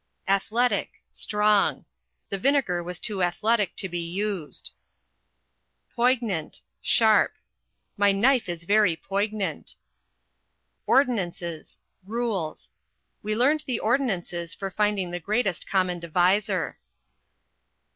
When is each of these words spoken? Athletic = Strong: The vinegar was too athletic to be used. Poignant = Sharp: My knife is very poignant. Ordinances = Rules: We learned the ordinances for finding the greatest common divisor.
Athletic 0.27 0.93
= 1.09 1.11
Strong: 1.27 1.85
The 2.29 2.39
vinegar 2.39 2.81
was 2.81 2.99
too 2.99 3.21
athletic 3.21 3.75
to 3.75 3.87
be 3.87 3.99
used. 3.99 4.71
Poignant 5.95 6.59
= 6.73 6.81
Sharp: 6.97 7.35
My 7.97 8.11
knife 8.11 8.49
is 8.49 8.63
very 8.63 8.95
poignant. 8.95 9.75
Ordinances 10.87 11.81
= 11.93 12.03
Rules: 12.17 12.71
We 13.21 13.35
learned 13.35 13.65
the 13.67 13.77
ordinances 13.79 14.55
for 14.55 14.71
finding 14.71 15.11
the 15.11 15.19
greatest 15.19 15.67
common 15.69 15.99
divisor. 15.99 16.79